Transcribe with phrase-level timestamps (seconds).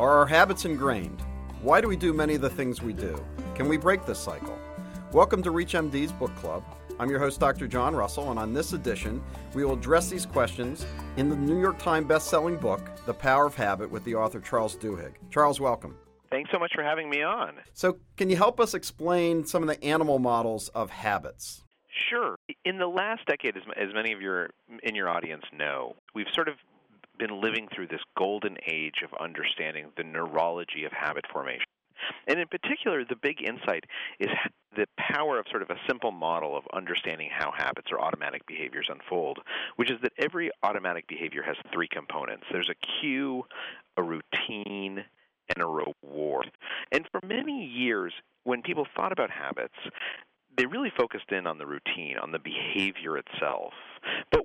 [0.00, 1.22] Are our habits ingrained?
[1.62, 3.24] Why do we do many of the things we do?
[3.54, 4.58] Can we break this cycle?
[5.12, 6.64] Welcome to ReachMD's Book Club.
[6.98, 7.68] I'm your host, Dr.
[7.68, 9.22] John Russell, and on this edition,
[9.54, 10.84] we will address these questions
[11.16, 14.74] in the New York Times best-selling book, The Power of Habit, with the author Charles
[14.74, 15.12] Duhigg.
[15.30, 15.96] Charles, welcome.
[16.28, 17.54] Thanks so much for having me on.
[17.72, 21.62] So, can you help us explain some of the animal models of habits?
[22.10, 22.34] Sure.
[22.64, 24.50] In the last decade, as, as many of your
[24.82, 26.56] in your audience know, we've sort of
[27.26, 31.64] been living through this golden age of understanding the neurology of habit formation.
[32.26, 33.84] And in particular, the big insight
[34.18, 34.28] is
[34.76, 38.90] the power of sort of a simple model of understanding how habits or automatic behaviors
[38.90, 39.38] unfold,
[39.76, 43.44] which is that every automatic behavior has three components there's a cue,
[43.96, 45.04] a routine,
[45.48, 46.50] and a reward.
[46.92, 48.12] And for many years,
[48.42, 49.74] when people thought about habits,
[50.56, 53.72] they really focused in on the routine, on the behavior itself.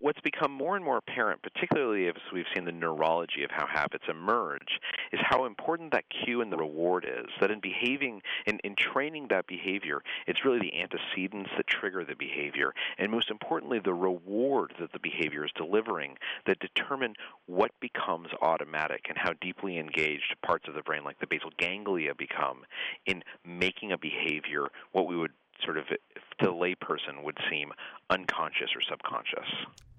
[0.10, 4.06] What's become more and more apparent, particularly as we've seen the neurology of how habits
[4.10, 4.80] emerge,
[5.12, 7.28] is how important that cue and the reward is.
[7.40, 12.16] That in behaving, in, in training that behavior, it's really the antecedents that trigger the
[12.16, 17.14] behavior, and most importantly, the reward that the behavior is delivering that determine
[17.46, 22.16] what becomes automatic and how deeply engaged parts of the brain, like the basal ganglia,
[22.16, 22.66] become
[23.06, 25.98] in making a behavior what we would sort of to
[26.40, 27.72] the layperson would seem
[28.10, 29.46] unconscious or subconscious.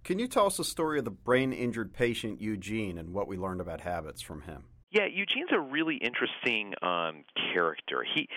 [0.02, 3.36] Can you tell us the story of the brain injured patient Eugene and what we
[3.36, 4.64] learned about habits from him?
[4.90, 8.04] Yeah, Eugene's a really interesting um, character.
[8.14, 8.28] He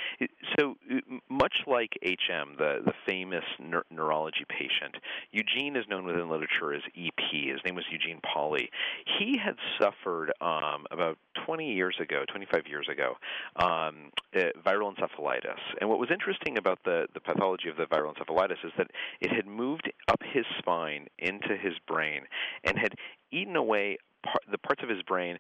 [0.56, 0.76] so
[1.28, 4.96] much like HM, the the famous neur- neurology patient,
[5.32, 7.20] Eugene is known within literature as EP.
[7.32, 8.68] His name was Eugene Pauly.
[9.18, 13.16] He had suffered um, about 20 years ago, 25 years ago,
[13.56, 15.58] um, uh, viral encephalitis.
[15.82, 19.32] And what was interesting about the the pathology of the viral encephalitis is that it
[19.32, 22.26] had moved up his spine into his brain
[22.64, 22.94] and had
[23.32, 23.98] eaten away
[24.52, 25.38] the parts of his brain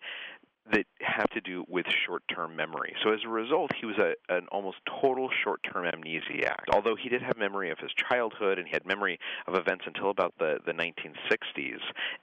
[0.72, 2.94] that have to do with short-term memory.
[3.03, 6.73] So as a result, he was a, an almost total short-term amnesiac.
[6.73, 10.10] Although he did have memory of his childhood and he had memory of events until
[10.10, 11.80] about the, the 1960s,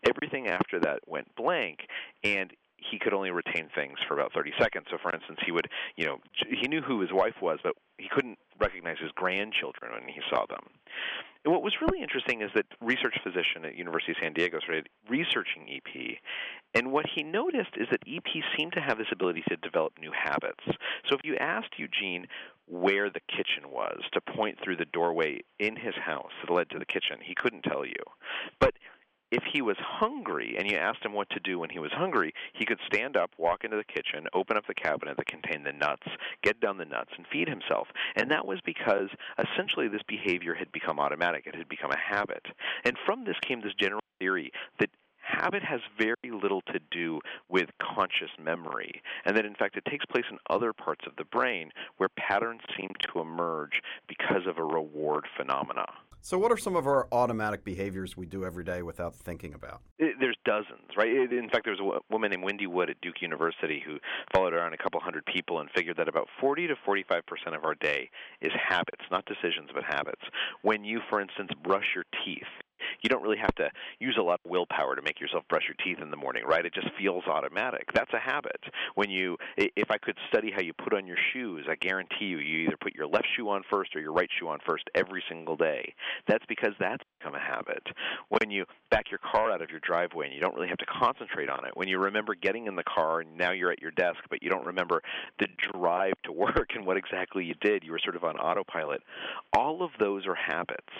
[0.08, 1.80] everything after that went blank,
[2.24, 2.52] and
[2.90, 4.86] he could only retain things for about 30 seconds.
[4.90, 6.18] So, for instance, he would, you know,
[6.48, 10.46] he knew who his wife was, but he couldn't recognize his grandchildren when he saw
[10.46, 10.64] them.
[11.44, 14.88] And what was really interesting is that research physician at University of San Diego started
[15.08, 16.18] researching EP,
[16.74, 20.12] and what he noticed is that EP seemed to have this ability to develop new
[20.12, 20.64] habits.
[21.08, 22.26] So if you asked Eugene
[22.66, 26.78] where the kitchen was to point through the doorway in his house that led to
[26.78, 28.04] the kitchen, he couldn't tell you.
[28.60, 28.74] But
[29.30, 32.32] if he was hungry and you asked him what to do when he was hungry,
[32.52, 35.72] he could stand up, walk into the kitchen, open up the cabinet that contained the
[35.72, 36.06] nuts,
[36.42, 37.88] get down the nuts, and feed himself.
[38.16, 39.08] And that was because
[39.38, 41.46] essentially this behavior had become automatic.
[41.46, 42.44] It had become a habit.
[42.84, 44.90] And from this came this general theory that
[45.22, 50.04] habit has very little to do with conscious memory, and that in fact it takes
[50.06, 54.64] place in other parts of the brain where patterns seem to emerge because of a
[54.64, 55.86] reward phenomena.
[56.22, 59.80] So, what are some of our automatic behaviors we do every day without thinking about?
[59.98, 61.08] There's dozens, right?
[61.08, 63.98] In fact, there was a woman named Wendy Wood at Duke University who
[64.34, 67.64] followed around a couple hundred people and figured that about 40 to 45 percent of
[67.64, 68.10] our day
[68.42, 70.22] is habits, not decisions, but habits.
[70.60, 72.42] When you, for instance, brush your teeth,
[73.02, 75.76] you don't really have to use a lot of willpower to make yourself brush your
[75.84, 76.64] teeth in the morning, right?
[76.64, 77.88] It just feels automatic.
[77.94, 78.60] That's a habit.
[78.94, 82.38] When you, if I could study how you put on your shoes, I guarantee you,
[82.38, 85.22] you either put your left shoe on first or your right shoe on first every
[85.28, 85.94] single day.
[86.28, 87.82] That's because that's become a habit.
[88.28, 90.86] When you back your car out of your driveway and you don't really have to
[90.86, 91.72] concentrate on it.
[91.74, 94.50] When you remember getting in the car and now you're at your desk, but you
[94.50, 95.02] don't remember
[95.38, 97.84] the drive to work and what exactly you did.
[97.84, 99.02] You were sort of on autopilot.
[99.52, 100.92] All of those are habits.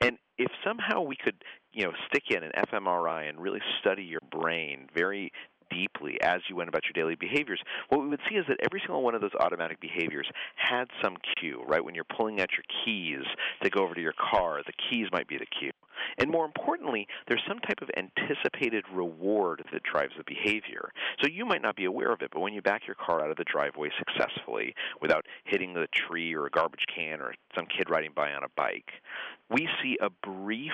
[0.00, 1.42] And if somehow we could,
[1.72, 5.32] you know, stick in an fMRI and really study your brain very
[5.70, 8.80] deeply as you went about your daily behaviors, what we would see is that every
[8.80, 11.84] single one of those automatic behaviors had some cue, right?
[11.84, 13.26] When you're pulling out your keys
[13.62, 15.72] to go over to your car, the keys might be the cue.
[16.18, 20.90] And more importantly, there's some type of anticipated reward that drives the behavior.
[21.20, 23.30] So you might not be aware of it, but when you back your car out
[23.30, 27.88] of the driveway successfully without hitting the tree or a garbage can or some kid
[27.90, 28.90] riding by on a bike,
[29.50, 30.72] we see a brief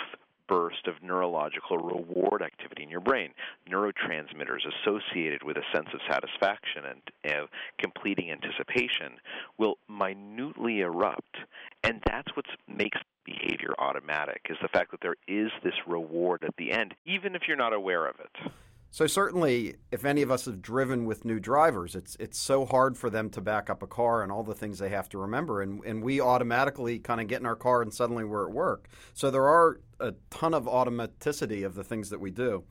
[0.52, 3.30] burst of neurological reward activity in your brain,
[3.70, 6.82] neurotransmitters associated with a sense of satisfaction
[7.24, 9.12] and completing anticipation
[9.56, 11.38] will minutely erupt,
[11.82, 16.54] and that's what makes behavior automatic is the fact that there is this reward at
[16.58, 18.52] the end, even if you're not aware of it.
[18.92, 22.98] So certainly, if any of us have driven with new drivers, it's it's so hard
[22.98, 25.62] for them to back up a car and all the things they have to remember,
[25.62, 28.88] and and we automatically kind of get in our car and suddenly we're at work.
[29.14, 32.64] So there are a ton of automaticity of the things that we do.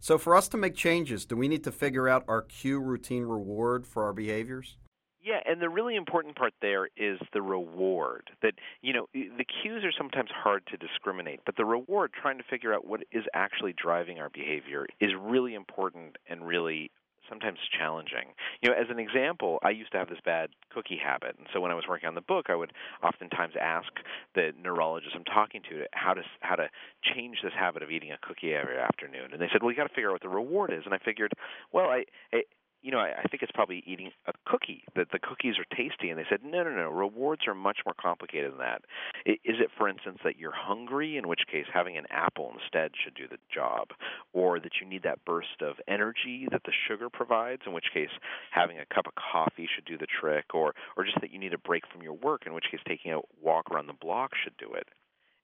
[0.00, 3.24] So, for us to make changes, do we need to figure out our cue routine
[3.24, 4.78] reward for our behaviors?
[5.24, 8.30] Yeah, and the really important part there is the reward.
[8.42, 12.44] That, you know, the cues are sometimes hard to discriminate, but the reward, trying to
[12.44, 16.90] figure out what is actually driving our behavior, is really important and really
[17.26, 18.36] sometimes challenging.
[18.60, 21.60] You know, as an example, I used to have this bad cookie habit, and so
[21.60, 22.72] when I was working on the book, I would
[23.02, 23.88] oftentimes ask
[24.34, 26.68] the neurologist I'm talking to how to how to
[27.14, 29.32] change this habit of eating a cookie every afternoon.
[29.32, 30.98] And they said, "Well, you got to figure out what the reward is." And I
[30.98, 31.32] figured,
[31.72, 32.42] well, I, I
[32.84, 34.84] you know, I, I think it's probably eating a cookie.
[34.94, 36.90] That the cookies are tasty, and they said, no, no, no.
[36.90, 38.82] Rewards are much more complicated than that.
[39.24, 43.14] Is it, for instance, that you're hungry, in which case having an apple instead should
[43.14, 43.88] do the job,
[44.34, 48.10] or that you need that burst of energy that the sugar provides, in which case
[48.50, 51.54] having a cup of coffee should do the trick, or or just that you need
[51.54, 54.56] a break from your work, in which case taking a walk around the block should
[54.58, 54.86] do it.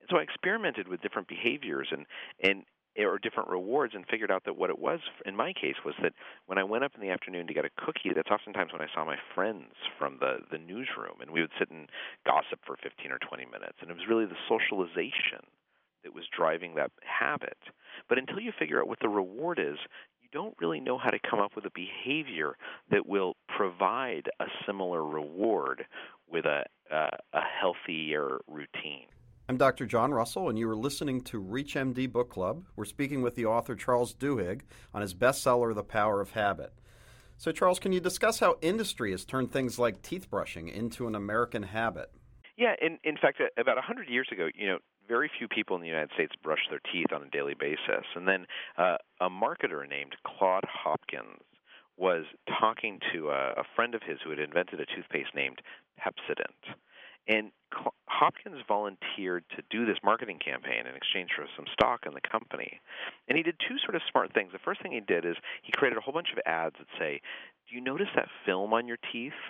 [0.02, 2.04] And so I experimented with different behaviors and
[2.42, 2.64] and
[3.04, 6.12] or different rewards and figured out that what it was in my case was that
[6.46, 8.92] when I went up in the afternoon to get a cookie, that's oftentimes when I
[8.94, 11.88] saw my friends from the the newsroom, and we would sit and
[12.26, 15.44] gossip for 15 or 20 minutes, and it was really the socialization
[16.02, 17.58] that was driving that habit.
[18.08, 19.76] But until you figure out what the reward is,
[20.22, 22.56] you don't really know how to come up with a behavior
[22.90, 25.84] that will provide a similar reward
[26.30, 29.06] with a a, a healthier routine.
[29.50, 29.84] I'm Dr.
[29.84, 32.66] John Russell, and you are listening to ReachMD Book Club.
[32.76, 34.60] We're speaking with the author Charles Duhigg
[34.94, 36.72] on his bestseller, The Power of Habit.
[37.36, 41.16] So, Charles, can you discuss how industry has turned things like teeth brushing into an
[41.16, 42.12] American habit?
[42.56, 45.88] Yeah, in, in fact, about 100 years ago, you know, very few people in the
[45.88, 48.06] United States brush their teeth on a daily basis.
[48.14, 48.46] And then
[48.78, 51.42] uh, a marketer named Claude Hopkins
[51.96, 52.24] was
[52.60, 55.58] talking to a, a friend of his who had invented a toothpaste named
[55.98, 56.76] Pepsodent
[57.26, 57.50] and
[58.20, 62.78] Hopkins volunteered to do this marketing campaign in exchange for some stock in the company.
[63.28, 64.52] And he did two sort of smart things.
[64.52, 67.22] The first thing he did is he created a whole bunch of ads that say,
[67.66, 69.40] Do you notice that film on your teeth?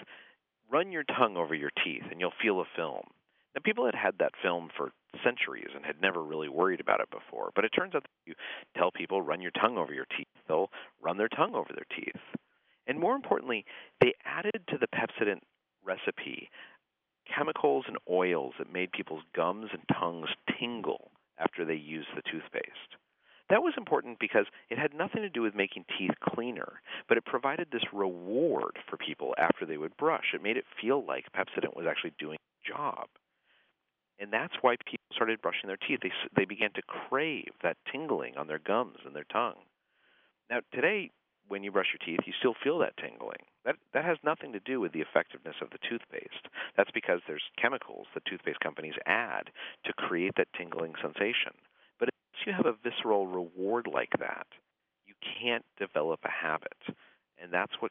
[0.71, 3.11] Run your tongue over your teeth and you'll feel a film.
[3.57, 4.93] Now, people had had that film for
[5.25, 7.51] centuries and had never really worried about it before.
[7.57, 8.35] But it turns out that you
[8.79, 10.71] tell people, run your tongue over your teeth, they'll
[11.03, 12.23] run their tongue over their teeth.
[12.87, 13.65] And more importantly,
[14.01, 15.41] they added to the Pepsodent
[15.85, 16.51] recipe
[17.35, 22.97] chemicals and oils that made people's gums and tongues tingle after they used the toothpaste.
[23.49, 27.25] That was important because it had nothing to do with making teeth cleaner, but it
[27.25, 30.27] provided this reward for people after they would brush.
[30.33, 33.09] It made it feel like Pepsodent was actually doing its job.
[34.21, 36.01] And that's why people started brushing their teeth.
[36.03, 39.59] They, they began to crave that tingling on their gums and their tongue.
[40.49, 41.11] Now, today,
[41.51, 43.43] when you brush your teeth, you still feel that tingling.
[43.65, 46.47] That that has nothing to do with the effectiveness of the toothpaste.
[46.77, 49.51] That's because there's chemicals that toothpaste companies add
[49.85, 51.53] to create that tingling sensation.
[51.99, 54.47] But if you have a visceral reward like that,
[55.07, 56.79] you can't develop a habit.
[57.43, 57.91] And that's what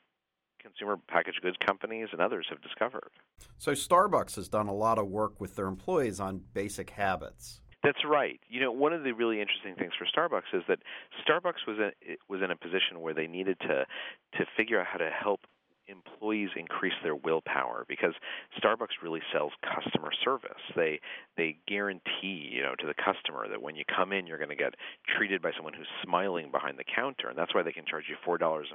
[0.61, 3.11] consumer packaged goods companies and others have discovered.
[3.57, 7.61] So Starbucks has done a lot of work with their employees on basic habits.
[7.84, 8.40] That's right.
[8.50, 10.80] You know, one of the really interesting things for Starbucks is that
[11.26, 13.86] Starbucks was in, was in a position where they needed to
[14.38, 15.42] to figure out how to help
[15.90, 18.14] employees increase their willpower because
[18.62, 20.62] Starbucks really sells customer service.
[20.76, 21.00] They
[21.38, 24.56] they guarantee, you know, to the customer that when you come in you're going to
[24.56, 24.76] get
[25.18, 28.16] treated by someone who's smiling behind the counter and that's why they can charge you
[28.26, 28.66] $4.50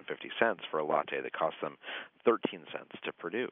[0.71, 1.77] for a latte that costs them
[2.25, 3.51] 13 cents to produce.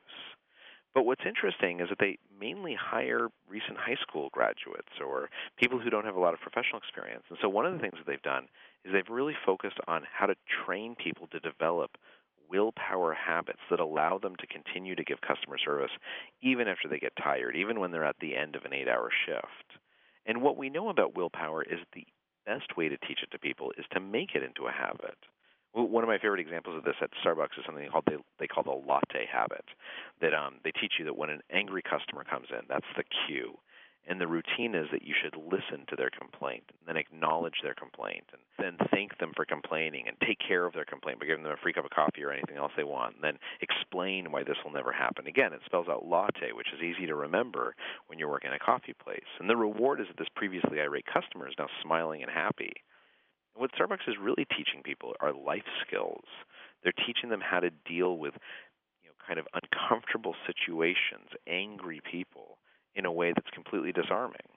[0.94, 5.88] But what's interesting is that they mainly hire recent high school graduates or people who
[5.88, 7.24] don't have a lot of professional experience.
[7.30, 8.48] And so one of the things that they've done
[8.84, 10.34] is they've really focused on how to
[10.64, 11.96] train people to develop
[12.50, 15.90] willpower habits that allow them to continue to give customer service
[16.42, 19.08] even after they get tired, even when they're at the end of an eight hour
[19.26, 19.80] shift.
[20.26, 22.06] And what we know about willpower is the
[22.44, 25.16] best way to teach it to people is to make it into a habit.
[25.74, 28.62] One of my favorite examples of this at Starbucks is something called they, they call
[28.62, 29.64] the latte habit.
[30.20, 33.56] That um, they teach you that when an angry customer comes in, that's the cue.
[34.06, 37.74] And the routine is that you should listen to their complaint and then acknowledge their
[37.74, 41.44] complaint and then thank them for complaining and take care of their complaint by giving
[41.44, 44.42] them a free cup of coffee or anything else they want and then explain why
[44.42, 45.28] this will never happen.
[45.28, 47.76] Again, it spells out latte, which is easy to remember
[48.08, 49.30] when you're working at a coffee place.
[49.38, 52.72] And the reward is that this previously irate customer is now smiling and happy.
[53.54, 56.24] And what Starbucks is really teaching people are life skills.
[56.82, 58.34] They're teaching them how to deal with
[59.02, 62.58] you know kind of uncomfortable situations, angry people
[62.94, 64.48] in a way that's completely disarming.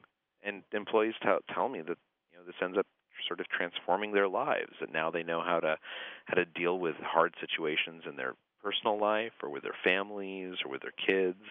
[0.44, 1.98] And employees tell, tell me that
[2.32, 2.88] you know this ends up
[3.28, 5.78] sort of transforming their lives, and now they know how to
[6.26, 8.34] how to deal with hard situations in their
[8.64, 11.44] personal life or with their families or with their kids.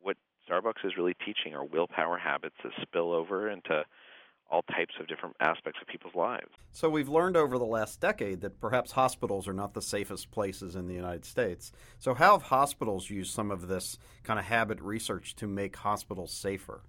[0.00, 0.16] What
[0.48, 3.84] Starbucks is really teaching are willpower habits that spill over into
[4.50, 6.48] all types of different aspects of people's lives.
[6.72, 10.76] So we've learned over the last decade that perhaps hospitals are not the safest places
[10.76, 11.72] in the United States.
[11.98, 16.32] So how have hospitals used some of this kind of habit research to make hospitals
[16.32, 16.82] safer?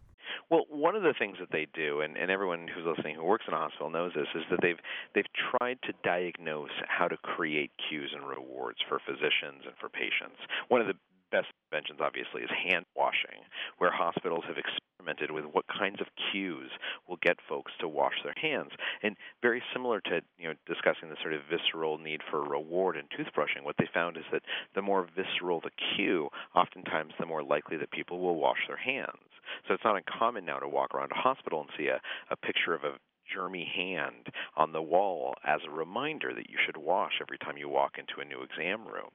[0.50, 3.46] Well, one of the things that they do, and, and everyone who's listening who works
[3.48, 4.80] in a hospital knows this, is that they've
[5.16, 10.44] they've tried to diagnose how to create cues and rewards for physicians and for patients.
[10.68, 10.96] One of the
[11.32, 13.42] best inventions, obviously, is hand washing,
[13.78, 16.70] where hospitals have experimented with what kinds of cues
[17.08, 18.72] will get folks to wash their hands.
[19.02, 23.08] And very similar to you know discussing the sort of visceral need for reward in
[23.10, 24.44] toothbrushing, what they found is that
[24.76, 29.32] the more visceral the cue, oftentimes the more likely that people will wash their hands.
[29.68, 32.74] So it's not uncommon now to walk around a hospital and see a, a picture
[32.74, 32.98] of a
[33.36, 37.70] germy hand on the wall as a reminder that you should wash every time you
[37.70, 39.10] walk into a new exam room.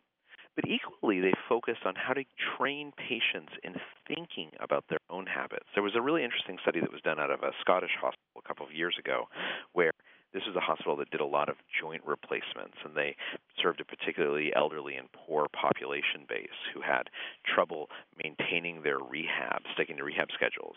[0.57, 2.25] But equally, they focused on how to
[2.57, 3.77] train patients in
[4.09, 5.67] thinking about their own habits.
[5.75, 8.49] There was a really interesting study that was done out of a Scottish hospital a
[8.49, 9.29] couple of years ago
[9.75, 9.93] where
[10.33, 13.17] this is a hospital that did a lot of joint replacements, and they
[13.63, 17.09] served a particularly elderly and poor population base who had
[17.55, 17.89] trouble
[18.23, 20.77] maintaining their rehab, sticking to rehab schedules.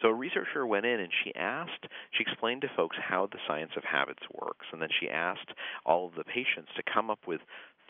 [0.00, 3.72] So a researcher went in and she asked, she explained to folks how the science
[3.76, 5.52] of habits works, and then she asked
[5.84, 7.40] all of the patients to come up with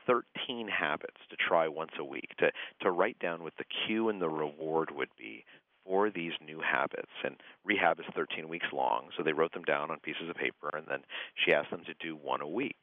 [0.07, 4.21] 13 habits to try once a week, to, to write down what the cue and
[4.21, 5.45] the reward would be
[5.85, 7.13] for these new habits.
[7.25, 10.71] And rehab is 13 weeks long, so they wrote them down on pieces of paper,
[10.75, 11.01] and then
[11.35, 12.77] she asked them to do one a week.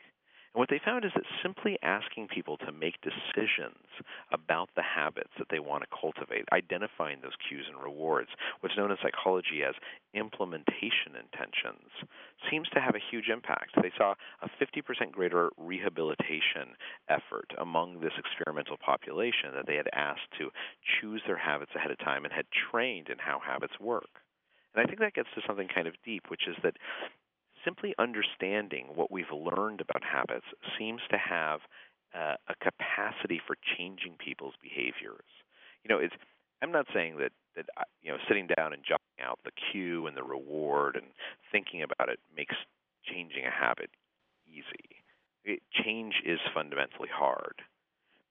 [0.53, 3.87] And what they found is that simply asking people to make decisions
[4.31, 8.29] about the habits that they want to cultivate, identifying those cues and rewards,
[8.59, 9.75] what's known in psychology as
[10.13, 11.87] implementation intentions,
[12.49, 13.71] seems to have a huge impact.
[13.81, 16.75] They saw a 50% greater rehabilitation
[17.07, 20.51] effort among this experimental population that they had asked to
[20.99, 24.19] choose their habits ahead of time and had trained in how habits work.
[24.73, 26.75] And I think that gets to something kind of deep, which is that
[27.63, 30.45] simply understanding what we've learned about habits
[30.77, 31.61] seems to have
[32.13, 35.29] uh, a capacity for changing people's behaviors.
[35.83, 36.13] You know, it's
[36.61, 37.65] I'm not saying that that
[38.01, 41.07] you know sitting down and jotting out the cue and the reward and
[41.51, 42.55] thinking about it makes
[43.05, 43.89] changing a habit
[44.47, 45.01] easy.
[45.43, 47.61] It, change is fundamentally hard.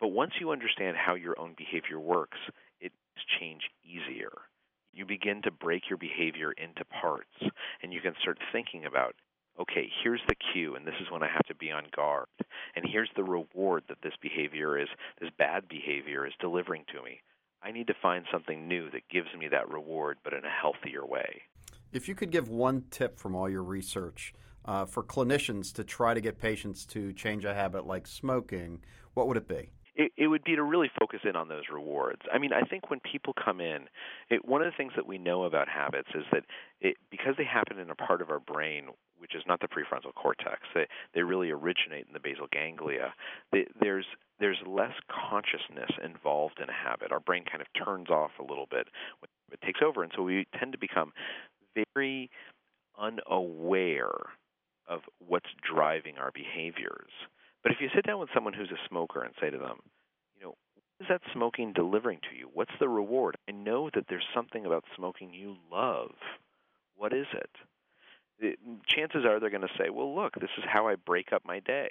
[0.01, 2.39] But once you understand how your own behavior works,
[2.81, 4.31] it makes change easier
[4.93, 7.35] you begin to break your behavior into parts
[7.83, 9.15] and you can start thinking about
[9.59, 12.27] okay here's the cue and this is when i have to be on guard
[12.75, 14.89] and here's the reward that this behavior is
[15.21, 17.21] this bad behavior is delivering to me.
[17.63, 21.05] I need to find something new that gives me that reward but in a healthier
[21.05, 21.43] way.
[21.93, 24.33] If you could give one tip from all your research
[24.65, 28.81] uh, for clinicians to try to get patients to change a habit like smoking
[29.15, 32.23] what would it be it, it would be to really focus in on those rewards.
[32.33, 33.85] I mean, I think when people come in,
[34.30, 36.45] it, one of the things that we know about habits is that
[36.80, 38.87] it, because they happen in a part of our brain
[39.19, 43.12] which is not the prefrontal cortex, they they really originate in the basal ganglia.
[43.52, 44.07] They, there's
[44.38, 47.12] there's less consciousness involved in a habit.
[47.12, 48.88] Our brain kind of turns off a little bit
[49.21, 51.12] when it takes over, and so we tend to become
[51.95, 52.30] very
[52.99, 54.16] unaware
[54.88, 57.12] of what's driving our behaviors.
[57.62, 59.79] But if you sit down with someone who's a smoker and say to them,
[60.37, 62.49] you know, what is that smoking delivering to you?
[62.52, 63.37] What's the reward?
[63.49, 66.12] I know that there's something about smoking you love.
[66.97, 67.50] What is it?
[68.40, 71.43] it chances are they're going to say, well, look, this is how I break up
[71.45, 71.90] my day.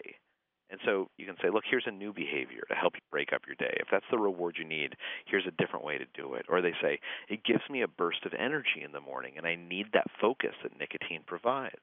[0.71, 3.41] And so you can say, look, here's a new behavior to help you break up
[3.47, 3.75] your day.
[3.79, 4.95] If that's the reward you need,
[5.25, 6.45] here's a different way to do it.
[6.47, 9.55] Or they say, it gives me a burst of energy in the morning and I
[9.55, 11.75] need that focus that nicotine provides.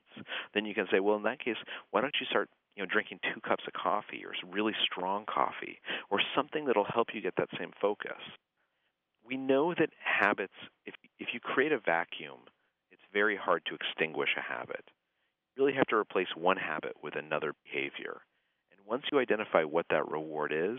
[0.54, 1.56] Then you can say, well, in that case,
[1.90, 5.80] why don't you start you know, drinking two cups of coffee or really strong coffee
[6.10, 8.20] or something that'll help you get that same focus.
[9.24, 10.52] We know that habits,
[10.84, 12.38] if, if you create a vacuum,
[12.92, 14.84] it's very hard to extinguish a habit.
[15.56, 18.20] You really have to replace one habit with another behavior.
[18.70, 20.78] And once you identify what that reward is,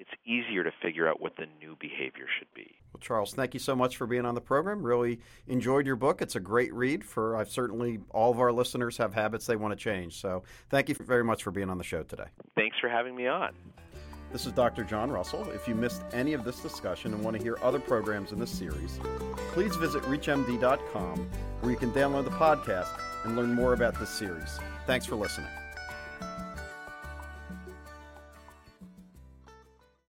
[0.00, 2.74] it's easier to figure out what the new behavior should be.
[2.92, 4.82] Well, Charles, thank you so much for being on the program.
[4.82, 6.22] Really enjoyed your book.
[6.22, 9.72] It's a great read for I've certainly all of our listeners have habits they want
[9.72, 10.20] to change.
[10.20, 12.24] So, thank you very much for being on the show today.
[12.56, 13.54] Thanks for having me on.
[14.32, 14.84] This is Dr.
[14.84, 15.50] John Russell.
[15.50, 18.50] If you missed any of this discussion and want to hear other programs in this
[18.50, 19.00] series,
[19.52, 21.30] please visit reachmd.com
[21.60, 24.58] where you can download the podcast and learn more about this series.
[24.86, 25.50] Thanks for listening.